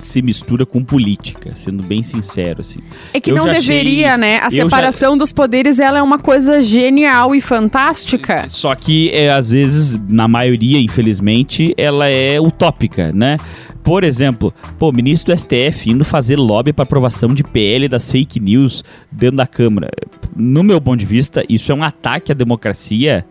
[0.05, 2.81] se mistura com política, sendo bem sincero, assim.
[3.13, 4.39] É que eu não deveria, achei, né?
[4.39, 5.19] A separação já...
[5.19, 8.45] dos poderes, ela é uma coisa genial e fantástica.
[8.49, 13.37] Só que, é, às vezes, na maioria, infelizmente, ela é utópica, né?
[13.83, 18.39] Por exemplo, pô, ministro do STF indo fazer lobby para aprovação de PL das fake
[18.39, 19.91] news dentro da Câmara.
[20.37, 23.25] No meu ponto de vista, isso é um ataque à democracia,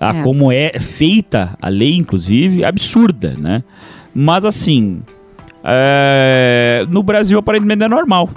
[0.00, 0.22] a é.
[0.22, 3.62] como é feita a lei, inclusive, absurda, né?
[4.14, 5.02] Mas assim,
[5.64, 8.28] é, no Brasil aparentemente é normal.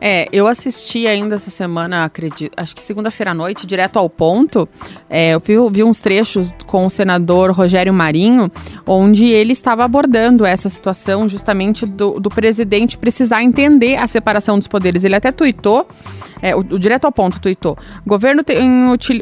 [0.00, 4.68] É, eu assisti ainda essa semana, acredito, acho que segunda-feira à noite, direto ao ponto.
[5.08, 8.50] É, eu vi, vi, uns trechos com o senador Rogério Marinho,
[8.86, 14.66] onde ele estava abordando essa situação justamente do, do presidente precisar entender a separação dos
[14.68, 15.04] poderes.
[15.04, 15.86] Ele até tuitou
[16.40, 17.76] é, o, o, direto ao ponto tuitou.
[18.06, 18.58] Governo, tem,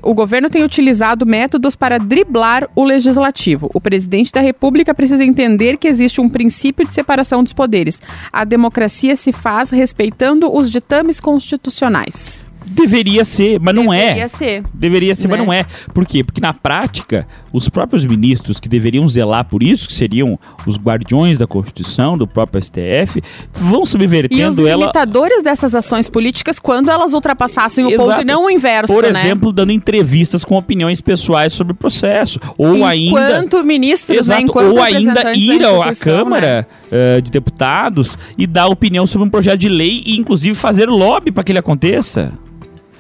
[0.02, 3.70] o governo tem utilizado métodos para driblar o legislativo.
[3.72, 8.00] O presidente da República precisa entender que existe um princípio de separação dos poderes.
[8.32, 12.44] A democracia se faz respeitando os ditames constitucionais.
[12.68, 14.06] Deveria ser, mas não é.
[14.08, 14.62] Deveria ser.
[14.74, 15.44] Deveria ser, mas Né?
[15.46, 15.64] não é.
[15.94, 16.24] Por quê?
[16.24, 21.38] Porque na prática, os próprios ministros que deveriam zelar por isso, que seriam os guardiões
[21.38, 24.80] da Constituição, do próprio STF, vão E os subvertendo ela.
[24.80, 28.08] limitadores dessas ações políticas quando elas ultrapassassem o Exato.
[28.10, 29.10] ponto e não o inverso, Por né?
[29.20, 32.40] exemplo, dando entrevistas com opiniões pessoais sobre o processo.
[32.58, 33.20] Ou ainda.
[33.38, 34.46] Enquanto ministros, Exato, né?
[34.48, 35.94] Enquanto ou ainda ir à né?
[35.98, 40.88] Câmara eh, de Deputados e dar opinião sobre um projeto de lei e, inclusive, fazer
[40.88, 42.32] lobby para que ele aconteça.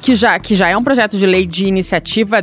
[0.00, 2.42] Que já, que já é um projeto de lei de iniciativa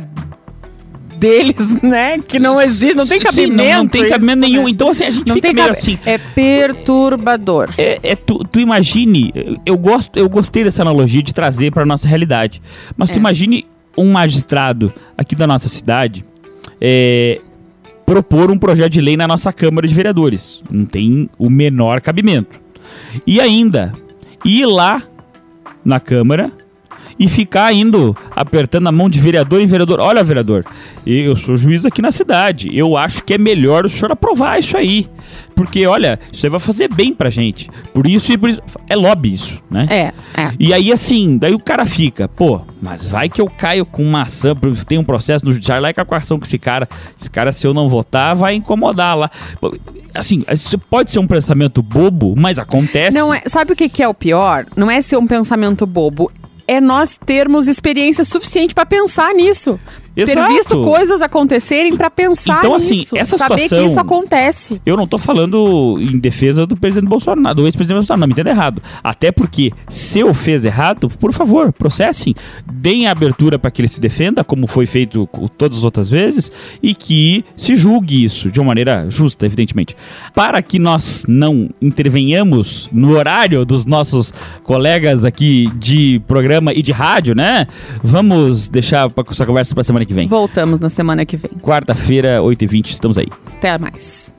[1.16, 2.18] deles, né?
[2.18, 3.56] Que não existe, não tem Sim, cabimento.
[3.56, 4.46] não, não tem isso, cabimento né?
[4.48, 4.68] nenhum.
[4.68, 5.98] Então, assim, a gente Não fica tem meio assim.
[6.04, 7.70] É perturbador.
[7.78, 9.32] É, é tu, tu imagine,
[9.64, 12.60] eu gosto, eu gostei dessa analogia de trazer para nossa realidade.
[12.96, 13.18] Mas tu É.
[13.18, 16.24] imagine um magistrado aqui da nossa cidade
[16.80, 17.40] é,
[18.04, 20.62] propor um projeto de lei na nossa Câmara de Vereadores.
[20.70, 22.60] Não tem o menor cabimento.
[23.26, 23.94] E ainda
[24.44, 25.02] ir lá
[25.84, 26.52] na Câmara
[27.18, 30.00] e ficar indo apertando a mão de vereador em vereador.
[30.00, 30.64] Olha, vereador,
[31.06, 32.70] eu sou juiz aqui na cidade.
[32.76, 35.08] Eu acho que é melhor o senhor aprovar isso aí.
[35.54, 37.70] Porque, olha, isso aí vai fazer bem pra gente.
[37.92, 38.60] Por isso e por isso.
[38.88, 39.86] É lobby isso, né?
[39.88, 40.52] É, é.
[40.58, 44.22] E aí, assim, daí o cara fica, pô, mas vai que eu caio com uma
[44.22, 44.56] ação,
[44.86, 46.88] tem um processo no judiciário lá e com a ação com esse cara.
[47.18, 49.30] Esse cara, se eu não votar, vai incomodar lá.
[50.12, 53.16] Assim, isso pode ser um pensamento bobo, mas acontece.
[53.16, 54.66] Não é, sabe o que, que é o pior?
[54.76, 56.30] Não é ser um pensamento bobo.
[56.66, 59.78] É nós termos experiência suficiente pra pensar nisso.
[60.16, 60.38] Exato.
[60.48, 63.16] Ter visto coisas acontecerem pra pensar Então, assim, nisso.
[63.16, 64.80] essa saber situação- que isso acontece.
[64.86, 68.50] Eu não tô falando em defesa do presidente Bolsonaro, do ex-presidente Bolsonaro, não me entenda
[68.50, 68.82] errado.
[69.02, 72.34] Até porque, se eu fez errado, por favor, processem.
[72.72, 76.50] Deem a abertura para que ele se defenda, como foi feito todas as outras vezes,
[76.82, 79.96] e que se julgue isso de uma maneira justa, evidentemente.
[80.34, 86.92] Para que nós não intervenhamos no horário dos nossos colegas aqui de programa e de
[86.92, 87.66] rádio, né?
[88.02, 90.28] Vamos deixar para essa conversa para semana que vem.
[90.28, 91.50] Voltamos na semana que vem.
[91.60, 93.28] Quarta-feira, 8h20, estamos aí.
[93.46, 94.30] Até mais.